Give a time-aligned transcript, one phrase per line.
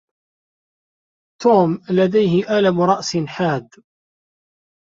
[1.41, 3.67] توم لديه الم رأس حاد.